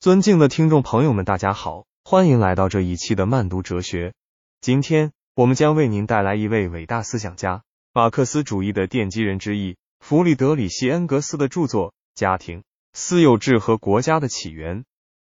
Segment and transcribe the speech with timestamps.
[0.00, 4.14] 尊敬的听众朋友们，大家好，欢迎来到这一期的慢读哲学。
[4.62, 12.62] 今天我们将为您带来一位伟大思想家，马克思主义的奠基人之一弗里德里希·恩格斯的著作《家庭、
[12.94, 14.78] 私有制和国家的起源》。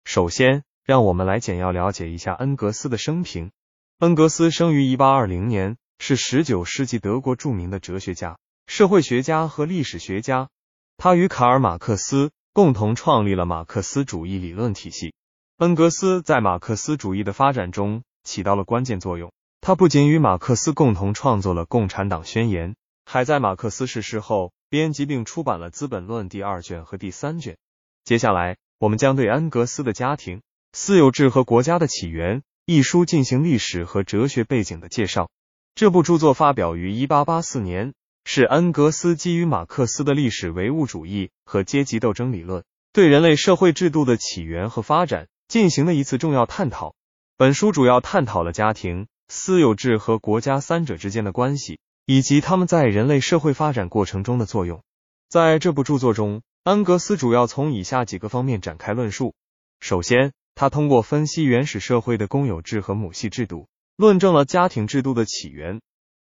[0.04, 3.50] 首先，让我们来简要了解一下恩格斯的生平。
[3.98, 10.48] 恩格斯生于一八二零年，是十九世纪德国著名的哲学家、社会学家和历史学家。
[10.96, 12.30] 他与卡尔·马克思。
[12.53, 15.14] 共同创立了马克思主义理论体系。
[15.58, 19.32] 恩格斯在马克思主义的发展中起到了关键作用。
[19.60, 22.73] 他不仅与马克思共同创作了《共产党宣言》，
[23.04, 27.56] 还在马克思逝世后编辑并出版了《资本论》第二卷和第三卷。
[28.04, 30.42] 接下来，我们将对恩格斯的家庭、
[30.73, 35.28] 私有制和国家的起源一书进行历史和哲学背景的介绍。
[35.76, 37.92] 这部著作发表于一八八四年。
[38.32, 42.62] 是恩格斯基于马克思的历史唯物主义和阶级斗争理论，
[42.92, 46.94] 对人类社会制度的起源和发展进行了一次重要探讨。
[47.36, 54.80] 本书主要探讨了家庭、私有制和国家三者之间的关系，以及他们在人类社会发展过程中的作用。
[55.28, 59.34] 在这部著作中，恩格斯主要从以下几个方面展开论述。
[59.80, 65.81] 首先，他通过分析原始社会的公有制和母系制度，论证了家庭制度的起源。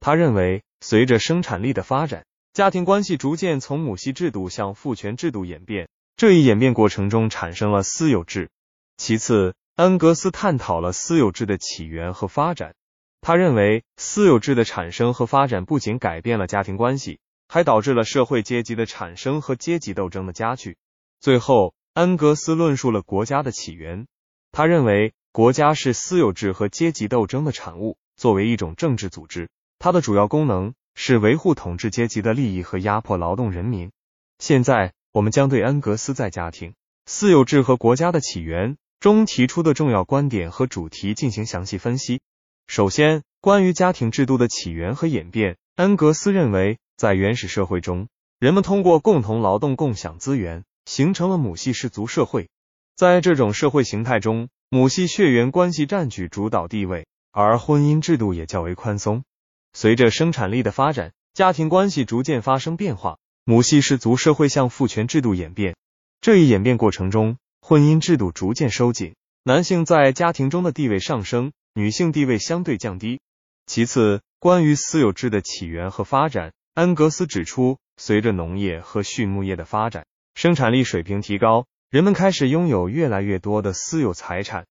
[0.03, 0.61] 他认为。
[0.85, 5.87] 随着生产力的发展，家庭关系逐渐从母系制度向父权制度演变，
[6.17, 8.49] 这一演变过程中产生了私有制。
[8.97, 12.75] 其次，恩格斯探讨了私有制的起源和发展。
[13.21, 20.75] 他认为，私有制的产生和发展不仅改变了家庭关系，还导致了社会阶级的产生和阶级斗争的加剧。
[21.21, 24.07] 最后，恩格斯论述了国家的起源。
[24.51, 29.47] 他认为，国家是私有制和阶级斗争的产物，作为一种政治组织。
[29.83, 33.91] 它的主要功能是维护统治阶级的利益和压迫劳动人民。
[34.39, 36.73] 现在，我们将对恩格斯在家庭、
[37.05, 42.21] 私有制和国家的起源中提出的重要观点和主题进行详细分析。
[42.65, 48.07] 首先，关于家庭制度的起源和演变，恩格斯认为，在原始社会中，
[48.39, 52.47] 人们通过共同劳动共享资源，形成了母系氏族社会。
[52.95, 59.25] 在这种社会形态中，母系血缘关系占据主导地位，而婚姻制度也较为宽松。
[59.73, 65.75] 随着生产力的发展，家庭关系逐渐发生变化，母系氏族社会向父权制度演变。
[66.21, 73.19] 这一演变过程中，婚姻制度逐渐收紧，男性在家庭中的地位上升，女性地位相对降低。
[73.65, 80.05] 其次，关于私有制的起源和发展，恩格斯指出，随着农业和畜牧业的发展，
[80.35, 84.65] 生产力水平提高，人们开始拥有越来越多的私有财产。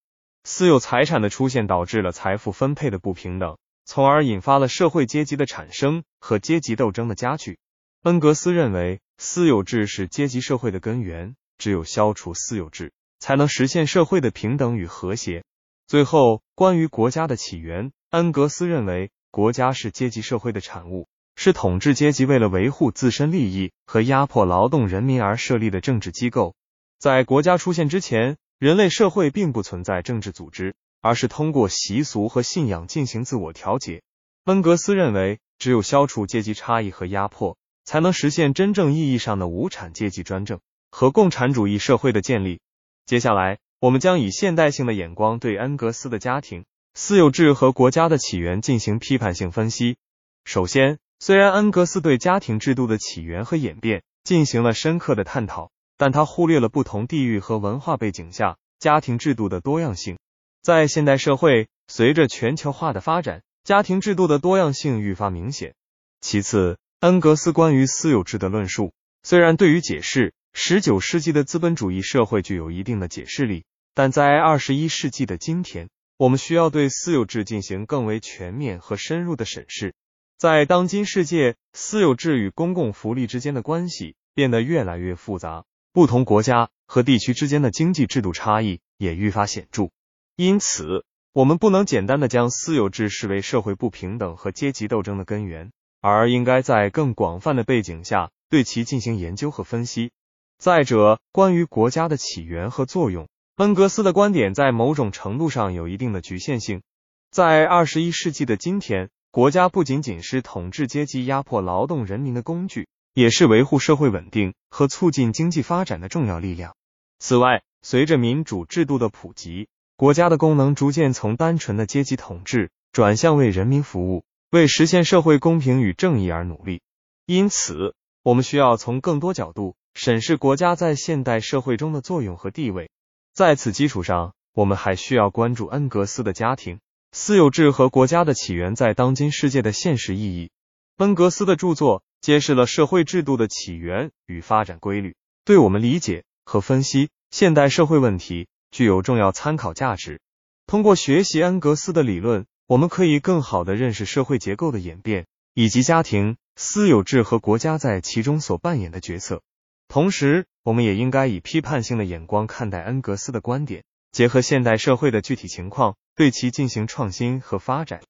[0.44, 3.56] 私有财产的出现导致了财富分配的不平等。
[3.84, 7.58] 从而引发了社会阶级的产生和阶级斗争的加剧。
[8.02, 15.44] 恩格斯认为，私有制是阶级社会的根源，只有消除私有制，才能实现社会的平等与和谐。
[15.86, 21.06] 最后，关于国家的起源，恩格斯认为，国家是阶级社会的产物，
[21.36, 26.54] 是统治阶级为了维护自身利益和压迫劳动人民而设立的政治机构。
[26.98, 30.74] 在国家出现之前，人类社会并不存在政治组织。
[31.02, 34.02] 而是通过习俗和信仰进行自我调节。
[34.44, 42.60] 恩格斯认为，只有消除阶级差异和压迫，才能实现真正意义上的无产阶级专政和共产主义社会的建立。
[43.04, 46.64] 接下来，我们将以现代性的眼光对恩格斯的家庭、
[46.94, 49.96] 私有制和国家的起源进行批判性分析。
[50.44, 60.16] 首先，虽然恩格斯对家庭制度的起源和演变进行了深刻的探讨，但他忽略了不同地域和文化背景下家庭制度的多样性。
[60.62, 65.74] 在现代社会，随着全球化的发展，家庭制度的多样性愈发明显。
[66.20, 68.92] 其次，恩格斯关于私有制的论述，
[69.24, 79.94] 虽然对于解释十九世纪的资本主义社会具有一定的解释力，但在二十一世纪的今天，我们需要对私有制进行更为全面和深入的审视。
[80.38, 89.90] 在当今世界，私有制与公共福利之间的关系变得越来越复杂，不同国家和地区之间的经济制度差异也愈发显著。
[90.36, 100.10] 因此，我们不能简单的将私有制视为社会不平等和阶级斗争的根源，而应该在更广泛的背景下对其进行研究和分析。
[100.58, 106.82] 再者，关于国家的起源和作用，恩格斯的观点在某种程度上有一定的局限性。
[107.30, 116.74] 在二十一世纪的今天，国家不仅仅是统治阶级压迫劳动人民的工具，也是维护社会稳定和促进经济发展的重要力量。
[117.18, 119.68] 此外，随着民主制度的普及，
[120.02, 126.82] 国家的功能逐渐从单纯的阶级统治转向为人民服务，为实现社会公平与正义而努力。
[127.24, 127.94] 因此，
[128.24, 132.90] 我们需要从更多角度审视国家在现代社会中的作用和地位。
[133.32, 136.80] 在此基础上，我们还需要关注恩格斯的家庭、
[137.12, 140.50] 私有制和国家的起源在当今世界的现实意义。
[140.96, 145.14] 恩格斯的著作揭示了社会制度的起源与发展规律，
[145.44, 150.20] 对我们理解和分析现代社会问题具有重要参考价值。
[150.66, 159.42] 通过学习恩格斯的理论，我们可以更好的认识社会结构的演变，以及家庭、私有制和国家在其中所扮演的角色。
[159.88, 168.00] 同时，我们也应该以批判性的眼光看待恩格斯的观点，结合现代社会的具体情况，对其进行创新和发展。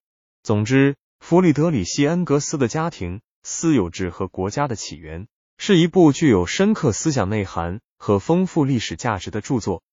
[0.43, 5.27] 总之，弗里德里希·恩格斯的家庭、私有制和国家的起源
[5.57, 9.83] 是一部具有深刻思想内涵和丰富历史价值的著作。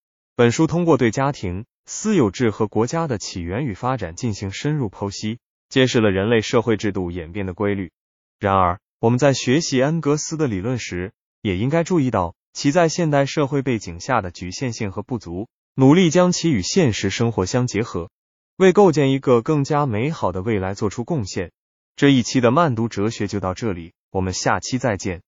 [0.40, 5.38] 本书通过对家庭、私有制和国家的起源与发展进行深入剖析，
[5.68, 7.90] 揭示了人类社会制度演变的规律。
[8.38, 18.08] 然而，我们在学习恩格斯的理论时，也应该注意到其在现代社会背景下的局限性和不足，努力将其与现实生活相结合，
[18.56, 21.52] 为构建一个更加美好的未来做出贡献。
[21.96, 25.20] 这一期的慢读哲学就到这里，我们下期再见。